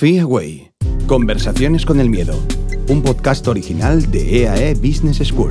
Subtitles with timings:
[0.00, 0.72] Fear Away.
[1.06, 2.32] Conversaciones con el miedo.
[2.88, 5.50] Un podcast original de EAE Business School.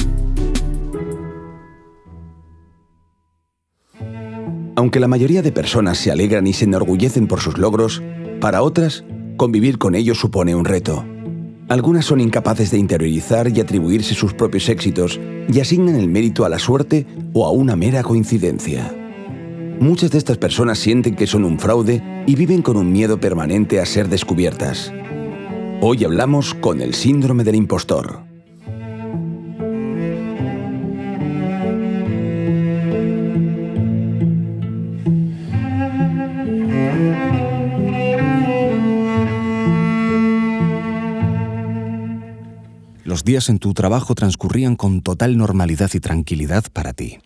[4.76, 8.02] Aunque la mayoría de personas se alegran y se enorgullecen por sus logros,
[8.42, 9.04] para otras,
[9.38, 11.06] convivir con ellos supone un reto.
[11.68, 16.50] Algunas son incapaces de interiorizar y atribuirse sus propios éxitos y asignan el mérito a
[16.50, 18.99] la suerte o a una mera coincidencia.
[19.80, 23.80] Muchas de estas personas sienten que son un fraude y viven con un miedo permanente
[23.80, 24.92] a ser descubiertas.
[25.80, 28.20] Hoy hablamos con el síndrome del impostor.
[43.06, 47.20] Los días en tu trabajo transcurrían con total normalidad y tranquilidad para ti.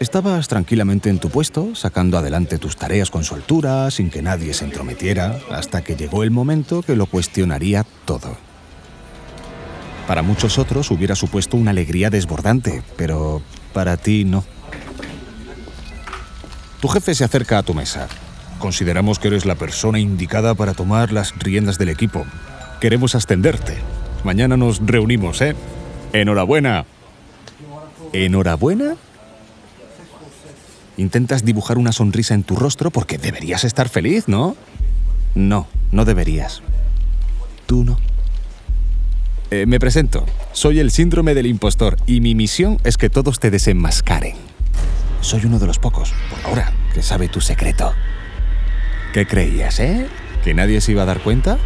[0.00, 4.64] Estabas tranquilamente en tu puesto, sacando adelante tus tareas con soltura, sin que nadie se
[4.64, 8.36] entrometiera, hasta que llegó el momento que lo cuestionaría todo.
[10.06, 14.44] Para muchos otros hubiera supuesto una alegría desbordante, pero para ti no.
[16.80, 18.06] Tu jefe se acerca a tu mesa.
[18.60, 22.24] Consideramos que eres la persona indicada para tomar las riendas del equipo.
[22.80, 23.76] Queremos ascenderte.
[24.22, 25.56] Mañana nos reunimos, ¿eh?
[26.12, 26.84] Enhorabuena.
[28.12, 28.94] ¿Enhorabuena?
[30.98, 34.56] Intentas dibujar una sonrisa en tu rostro porque deberías estar feliz, ¿no?
[35.36, 36.60] No, no deberías.
[37.66, 37.96] Tú no.
[39.52, 40.26] Eh, me presento.
[40.52, 44.34] Soy el síndrome del impostor y mi misión es que todos te desenmascaren.
[45.20, 47.92] Soy uno de los pocos, por ahora, que sabe tu secreto.
[49.14, 50.08] ¿Qué creías, eh?
[50.42, 51.58] ¿Que nadie se iba a dar cuenta?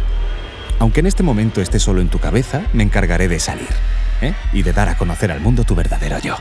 [0.77, 3.69] Aunque en este momento esté solo en tu cabeza, me encargaré de salir,
[4.21, 4.35] ¿eh?
[4.53, 6.35] Y de dar a conocer al mundo tu verdadero yo.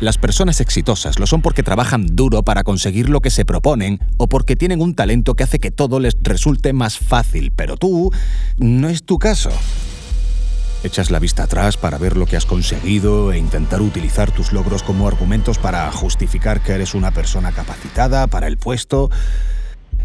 [0.00, 4.28] Las personas exitosas lo son porque trabajan duro para conseguir lo que se proponen o
[4.28, 8.12] porque tienen un talento que hace que todo les resulte más fácil, pero tú
[8.58, 9.50] no es tu caso.
[10.84, 14.84] Echas la vista atrás para ver lo que has conseguido e intentar utilizar tus logros
[14.84, 19.10] como argumentos para justificar que eres una persona capacitada para el puesto.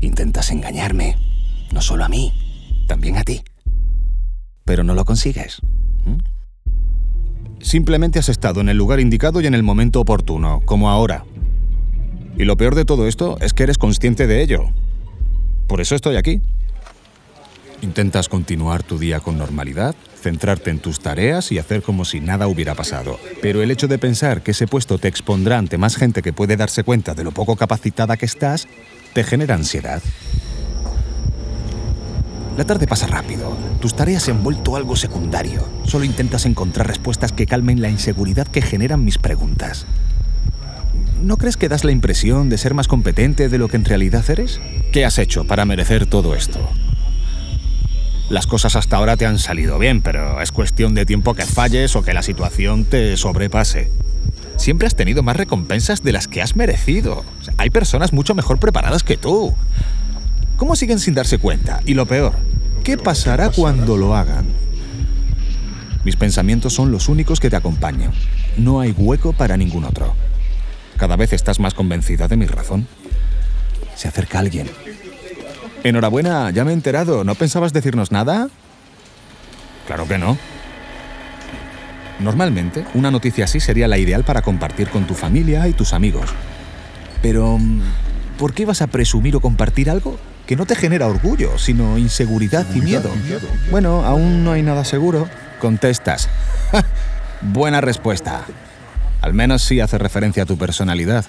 [0.01, 1.19] Intentas engañarme,
[1.71, 2.33] no solo a mí,
[2.87, 3.43] también a ti.
[4.65, 5.61] Pero no lo consigues.
[7.63, 11.23] Simplemente has estado en el lugar indicado y en el momento oportuno, como ahora.
[12.37, 14.65] Y lo peor de todo esto es que eres consciente de ello.
[15.67, 16.41] Por eso estoy aquí.
[17.81, 22.47] Intentas continuar tu día con normalidad, centrarte en tus tareas y hacer como si nada
[22.47, 23.17] hubiera pasado.
[23.41, 26.57] Pero el hecho de pensar que ese puesto te expondrá ante más gente que puede
[26.57, 28.67] darse cuenta de lo poco capacitada que estás,
[29.13, 30.01] te genera ansiedad.
[32.57, 33.57] La tarde pasa rápido.
[33.81, 35.65] Tus tareas han vuelto algo secundario.
[35.85, 39.87] Solo intentas encontrar respuestas que calmen la inseguridad que generan mis preguntas.
[41.21, 44.29] ¿No crees que das la impresión de ser más competente de lo que en realidad
[44.29, 44.61] eres?
[44.91, 46.59] ¿Qué has hecho para merecer todo esto?
[48.29, 51.95] Las cosas hasta ahora te han salido bien, pero es cuestión de tiempo que falles
[51.95, 53.89] o que la situación te sobrepase.
[54.57, 57.23] Siempre has tenido más recompensas de las que has merecido.
[57.57, 59.55] hay personas mucho mejor preparadas que tú.
[60.63, 61.81] ¿Cómo siguen sin darse cuenta?
[61.85, 62.31] Y lo peor,
[62.85, 64.45] ¿qué pasará cuando lo hagan?
[66.05, 68.13] Mis pensamientos son los únicos que te acompañan.
[68.55, 70.15] No hay hueco para ningún otro.
[70.95, 72.87] Cada vez estás más convencida de mi razón.
[73.97, 74.69] Se acerca alguien.
[75.83, 77.25] Enhorabuena, ya me he enterado.
[77.25, 78.47] ¿No pensabas decirnos nada?
[79.85, 80.37] Claro que no.
[82.21, 86.29] Normalmente, una noticia así sería la ideal para compartir con tu familia y tus amigos.
[87.21, 87.59] Pero,
[88.37, 92.65] ¿por qué vas a presumir o compartir algo que no te genera orgullo, sino inseguridad
[92.73, 93.09] y miedo.
[93.71, 95.29] Bueno, aún no hay nada seguro.
[95.59, 96.29] Contestas.
[97.41, 98.45] Buena respuesta.
[99.21, 101.25] Al menos sí hace referencia a tu personalidad.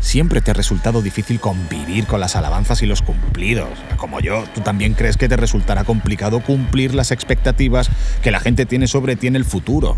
[0.00, 3.70] Siempre te ha resultado difícil convivir con las alabanzas y los cumplidos.
[3.96, 7.88] Como yo, tú también crees que te resultará complicado cumplir las expectativas
[8.22, 9.96] que la gente tiene sobre ti en el futuro.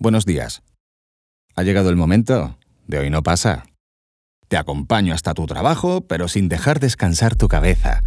[0.00, 0.62] Buenos días.
[1.54, 2.57] ¿Ha llegado el momento?
[2.88, 3.66] De hoy no pasa.
[4.48, 8.02] Te acompaño hasta tu trabajo, pero sin dejar descansar tu cabeza.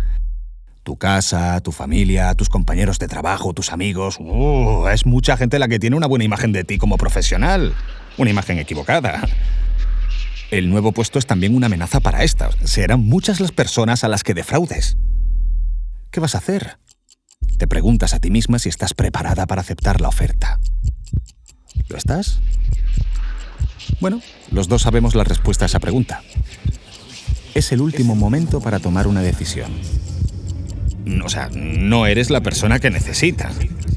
[0.81, 4.17] Tu casa, tu familia, tus compañeros de trabajo, tus amigos.
[4.19, 7.75] Uh, es mucha gente la que tiene una buena imagen de ti como profesional.
[8.17, 9.21] Una imagen equivocada.
[10.49, 12.55] El nuevo puesto es también una amenaza para estas.
[12.63, 14.97] Serán muchas las personas a las que defraudes.
[16.09, 16.79] ¿Qué vas a hacer?
[17.59, 20.59] Te preguntas a ti misma si estás preparada para aceptar la oferta.
[21.87, 22.41] ¿Lo estás?
[23.99, 26.23] Bueno, los dos sabemos la respuesta a esa pregunta.
[27.53, 29.71] Es el último momento para tomar una decisión.
[31.23, 33.51] O sea, no eres la persona que necesita.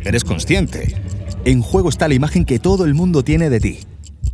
[0.04, 0.96] Eres consciente.
[1.44, 3.78] En juego está la imagen que todo el mundo tiene de ti.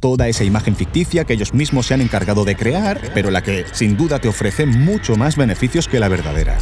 [0.01, 3.67] toda esa imagen ficticia que ellos mismos se han encargado de crear, pero la que
[3.73, 6.59] sin duda te ofrece mucho más beneficios que la verdadera.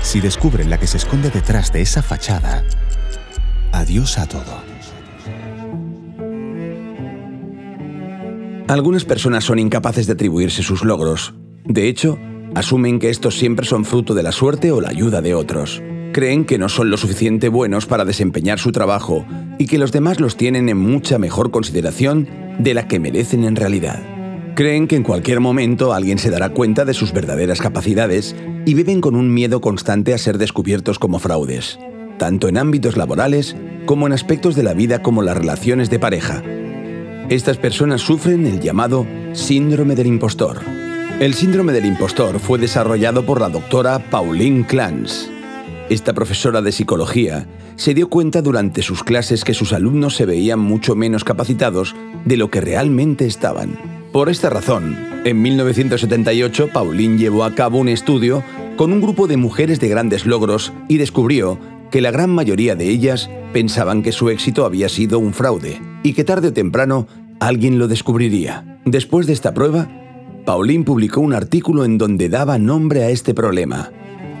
[0.00, 2.62] Si descubren la que se esconde detrás de esa fachada,
[3.72, 4.73] adiós a todo.
[8.66, 11.34] Algunas personas son incapaces de atribuirse sus logros.
[11.66, 12.18] De hecho,
[12.54, 15.82] asumen que estos siempre son fruto de la suerte o la ayuda de otros.
[16.14, 19.26] Creen que no son lo suficiente buenos para desempeñar su trabajo
[19.58, 22.26] y que los demás los tienen en mucha mejor consideración
[22.58, 24.02] de la que merecen en realidad.
[24.54, 28.34] Creen que en cualquier momento alguien se dará cuenta de sus verdaderas capacidades
[28.64, 31.78] y viven con un miedo constante a ser descubiertos como fraudes,
[32.18, 36.42] tanto en ámbitos laborales como en aspectos de la vida como las relaciones de pareja.
[37.28, 40.60] Estas personas sufren el llamado síndrome del impostor.
[41.20, 45.34] El síndrome del impostor fue desarrollado por la doctora Pauline Clance
[45.90, 50.58] esta profesora de psicología se dio cuenta durante sus clases que sus alumnos se veían
[50.58, 51.94] mucho menos capacitados
[52.24, 53.78] de lo que realmente estaban.
[54.10, 58.42] Por esta razón, en 1978 Pauline llevó a cabo un estudio
[58.76, 61.58] con un grupo de mujeres de grandes logros y descubrió
[61.90, 66.12] que la gran mayoría de ellas pensaban que su éxito había sido un fraude y
[66.12, 67.08] que tarde o temprano
[67.40, 68.78] alguien lo descubriría.
[68.84, 69.88] Después de esta prueba,
[70.44, 73.90] Pauline publicó un artículo en donde daba nombre a este problema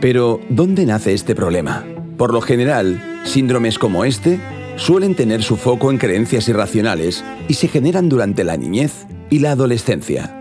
[0.04, 1.82] pero, ¿dónde nace este problema?
[2.18, 4.38] Por lo general, síndromes como este
[4.76, 9.52] suelen tener su foco en creencias irracionales y se generan durante la niñez y la
[9.52, 10.38] adolescencia.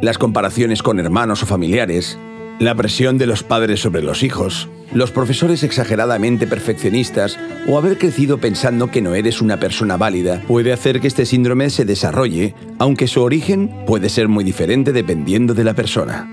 [0.00, 2.18] Las comparaciones con hermanos o familiares,
[2.58, 8.38] la presión de los padres sobre los hijos, los profesores exageradamente perfeccionistas o haber crecido
[8.38, 13.06] pensando que no eres una persona válida puede hacer que este síndrome se desarrolle, aunque
[13.06, 16.28] su origen puede ser muy diferente dependiendo de la persona.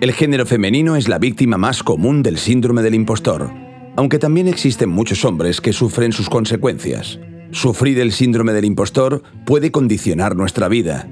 [0.00, 3.50] El género femenino es la víctima más común del síndrome del impostor,
[3.96, 7.18] aunque también existen muchos hombres que sufren sus consecuencias.
[7.50, 11.08] Sufrir el síndrome del impostor puede condicionar nuestra vida.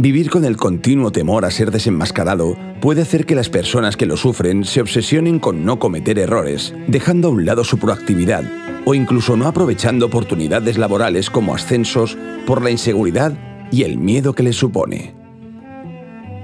[0.00, 4.16] Vivir con el continuo temor a ser desenmascarado puede hacer que las personas que lo
[4.16, 8.44] sufren se obsesionen con no cometer errores, dejando a un lado su proactividad
[8.84, 12.16] o incluso no aprovechando oportunidades laborales como ascensos
[12.46, 13.32] por la inseguridad
[13.72, 15.16] y el miedo que les supone.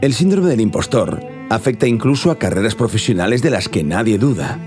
[0.01, 4.59] El síndrome del impostor afecta incluso a carreras profesionales de las que nadie duda.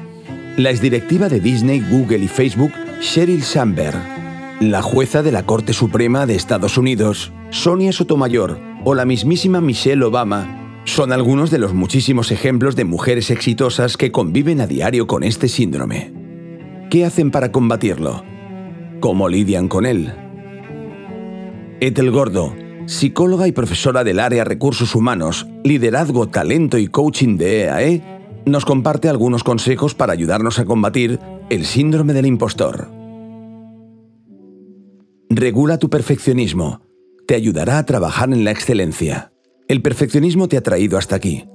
[0.56, 4.00] La exdirectiva de Disney, Google y Facebook, Sheryl Sandberg,
[4.62, 8.58] la jueza de la Corte Suprema de Estados Unidos, Sonia Sotomayor
[8.90, 14.14] o la mismísima Michelle Obama son algunos de los muchísimos ejemplos de mujeres exitosas que
[14.14, 16.14] conviven a diario con este síndrome.
[16.90, 18.24] ¿Qué hacen para combatirlo?
[19.02, 20.14] ¿Cómo lidian con él?
[21.82, 22.56] Ethel Gordo,
[22.86, 28.04] psicóloga y profesora del área Recursos Humanos, Liderazgo, Talento y Coaching de EAE, e,
[28.46, 31.20] nos comparte algunos consejos para ayudarnos a combatir
[31.50, 32.90] el síndrome del impostor.
[35.30, 36.87] Regula tu perfeccionismo.
[37.28, 39.34] Te ayudará a trabajar en la excelencia.
[39.68, 41.46] El perfeccionismo te ha traído hasta aquí.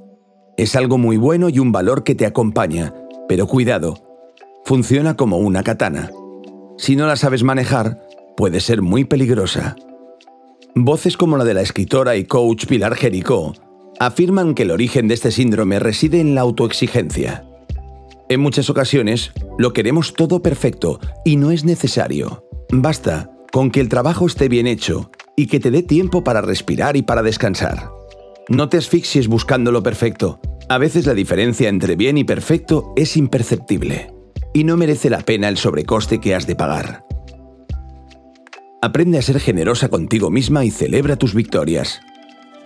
[0.59, 2.93] Es algo muy bueno y un valor que te acompaña,
[3.27, 3.95] pero cuidado,
[4.67, 6.11] funciona como una katana.
[6.77, 9.77] Si no la sabes manejar, puede ser muy peligrosa.
[10.75, 13.55] Voces como la de la escritora y coach Pilar Jericó
[13.99, 17.47] afirman que el origen de este síndrome reside en la autoexigencia.
[18.29, 22.45] En muchas ocasiones, lo queremos todo perfecto y no es necesario.
[22.71, 26.97] Basta con que el trabajo esté bien hecho y que te dé tiempo para respirar
[26.97, 27.91] y para descansar.
[28.49, 30.41] No te asfixies buscando lo perfecto.
[30.69, 34.13] A veces la diferencia entre bien y perfecto es imperceptible
[34.53, 37.05] y no merece la pena el sobrecoste que has de pagar.
[38.81, 42.01] Aprende a ser generosa contigo misma y celebra tus victorias.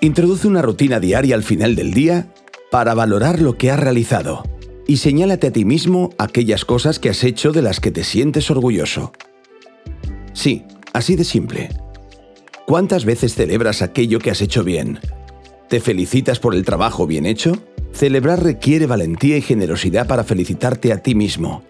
[0.01, 2.29] Introduce una rutina diaria al final del día
[2.71, 4.43] para valorar lo que has realizado
[4.87, 8.51] y señálate a ti mismo aquellas cosas que has hecho de las que te sientes
[8.51, 9.13] orgulloso.
[10.33, 11.71] Sí, así de simple.
[12.67, 14.99] ¿Cuántas veces celebras aquello que has hecho bien?
[15.69, 17.53] ¿Te felicitas por el trabajo bien hecho?
[17.93, 21.63] Celebrar requiere valentía y generosidad para felicitarte a ti mismo.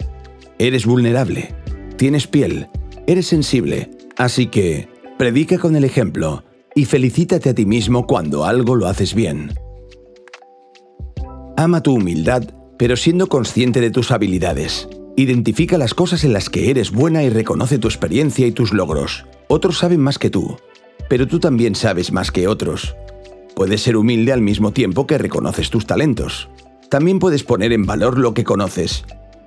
[0.58, 1.54] Eres vulnerable,
[1.96, 2.68] tienes piel,
[3.06, 4.88] eres sensible, Así que,
[5.18, 6.42] predica con el ejemplo
[6.74, 9.52] y felicítate a ti mismo cuando algo lo haces bien.
[11.56, 12.44] Ama tu humildad,
[12.78, 14.88] pero siendo consciente de tus habilidades.
[15.16, 19.26] Identifica las cosas en las que eres buena y reconoce tu experiencia y tus logros.
[19.48, 20.56] Otros saben más que tú,
[21.08, 22.96] pero tú también sabes más que otros.
[23.54, 26.48] Puedes ser humilde al mismo tiempo que reconoces tus talentos.
[26.90, 29.04] También puedes poner en valor lo que conoces,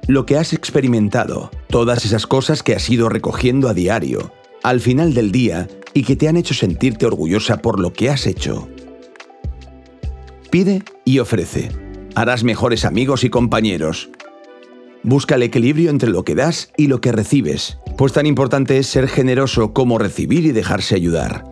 [0.07, 5.13] lo que has experimentado, todas esas cosas que has ido recogiendo a diario, al final
[5.13, 8.67] del día y que te han hecho sentirte orgullosa por lo que has hecho.
[10.49, 11.69] Pide y ofrece.
[12.15, 14.09] Harás mejores amigos y compañeros.
[15.03, 18.87] Busca el equilibrio entre lo que das y lo que recibes, pues tan importante es
[18.87, 21.48] ser generoso como recibir y dejarse ayudar.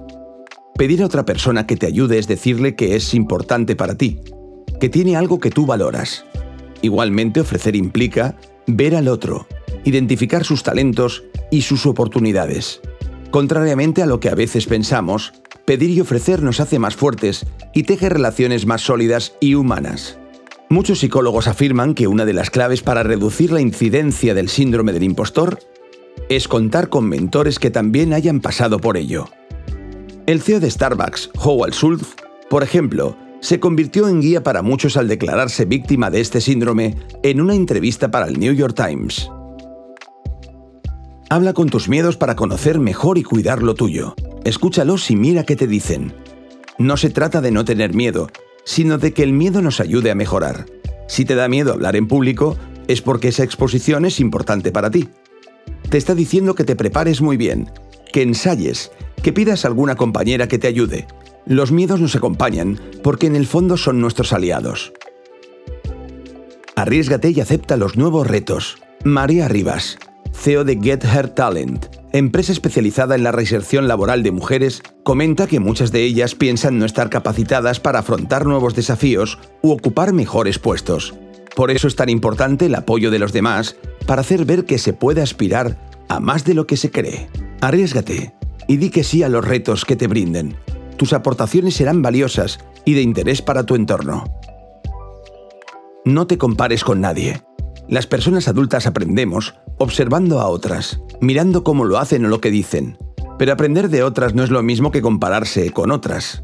[0.77, 4.19] Pedir a otra persona que te ayude es decirle que es importante para ti,
[4.79, 6.23] que tiene algo que tú valoras.
[6.83, 8.35] Igualmente, ofrecer implica
[8.67, 9.47] ver al otro,
[9.85, 12.79] identificar sus talentos y sus oportunidades.
[13.31, 15.33] Contrariamente a lo que a veces pensamos,
[15.65, 20.19] pedir y ofrecer nos hace más fuertes y teje relaciones más sólidas y humanas.
[20.69, 25.03] Muchos psicólogos afirman que una de las claves para reducir la incidencia del síndrome del
[25.03, 25.57] impostor
[26.29, 29.27] es contar con mentores que también hayan pasado por ello.
[30.27, 32.15] El CEO de Starbucks, Howard Schultz,
[32.49, 37.39] por ejemplo, se convirtió en guía para muchos al declararse víctima de este síndrome en
[37.39, 39.29] una entrevista para el New York Times.
[41.29, 44.15] Habla con tus miedos para conocer mejor y cuidar lo tuyo.
[44.43, 46.13] Escúchalos y mira qué te dicen.
[46.77, 48.29] No se trata de no tener miedo,
[48.65, 50.65] sino de que el miedo nos ayude a mejorar.
[51.07, 52.57] Si te da miedo hablar en público,
[52.89, 55.07] es porque esa exposición es importante para ti.
[55.89, 57.71] Te está diciendo que te prepares muy bien,
[58.11, 61.07] que ensayes, que pidas a alguna compañera que te ayude.
[61.45, 64.93] Los miedos nos acompañan porque en el fondo son nuestros aliados.
[66.75, 68.77] Arriesgate y acepta los nuevos retos.
[69.03, 69.97] María Rivas,
[70.33, 75.59] CEO de Get Her Talent, empresa especializada en la reinserción laboral de mujeres, comenta que
[75.59, 81.15] muchas de ellas piensan no estar capacitadas para afrontar nuevos desafíos u ocupar mejores puestos.
[81.55, 84.93] Por eso es tan importante el apoyo de los demás para hacer ver que se
[84.93, 85.77] puede aspirar
[86.09, 87.27] a más de lo que se cree.
[87.61, 88.36] Arriesgate
[88.67, 90.57] y di que sí a los retos que te brinden.
[90.97, 94.23] Tus aportaciones serán valiosas y de interés para tu entorno.
[96.05, 97.41] No te compares con nadie.
[97.87, 102.97] Las personas adultas aprendemos observando a otras, mirando cómo lo hacen o lo que dicen.
[103.37, 106.43] Pero aprender de otras no es lo mismo que compararse con otras.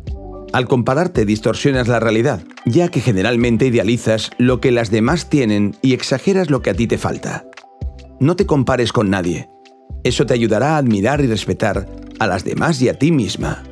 [0.54, 5.94] Al compararte distorsionas la realidad, ya que generalmente idealizas lo que las demás tienen y
[5.94, 7.46] exageras lo que a ti te falta.
[8.20, 9.50] No te compares con nadie.
[10.04, 11.88] Eso te ayudará a admirar y respetar
[12.20, 13.64] a las demás y a ti misma.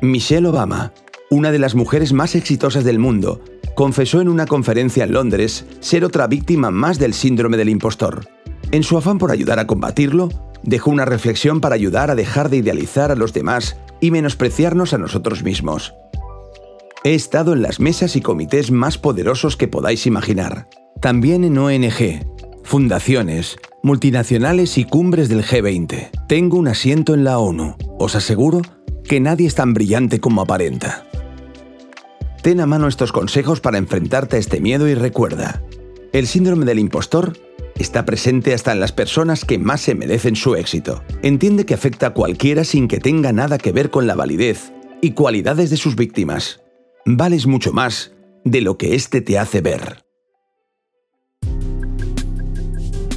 [0.00, 0.92] Michelle Obama,
[1.30, 3.42] una de las mujeres más exitosas del mundo,
[3.74, 8.28] confesó en una conferencia en Londres ser otra víctima más del síndrome del impostor.
[8.72, 10.28] En su afán por ayudar a combatirlo,
[10.62, 14.98] dejó una reflexión para ayudar a dejar de idealizar a los demás y menospreciarnos a
[14.98, 15.94] nosotros mismos.
[17.04, 20.68] He estado en las mesas y comités más poderosos que podáis imaginar,
[21.00, 22.26] también en ONG,
[22.66, 26.10] fundaciones, multinacionales y cumbres del G20.
[26.26, 27.76] Tengo un asiento en la ONU.
[27.98, 28.60] Os aseguro
[29.04, 31.06] que nadie es tan brillante como aparenta.
[32.42, 35.62] Ten a mano estos consejos para enfrentarte a este miedo y recuerda,
[36.12, 37.38] el síndrome del impostor
[37.78, 41.02] está presente hasta en las personas que más se merecen su éxito.
[41.22, 45.12] Entiende que afecta a cualquiera sin que tenga nada que ver con la validez y
[45.12, 46.62] cualidades de sus víctimas.
[47.04, 48.12] Vales mucho más
[48.44, 50.05] de lo que éste te hace ver.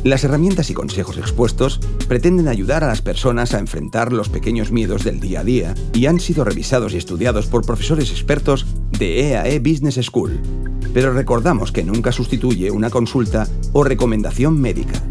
[0.04, 5.04] Las herramientas y consejos expuestos pretenden ayudar a las personas a enfrentar los pequeños miedos
[5.04, 8.66] del día a día y han sido revisados y estudiados por profesores expertos
[8.98, 10.40] de EAE e Business School.
[10.94, 15.04] Pero recordamos que nunca sustituye una consulta o recomendación médica.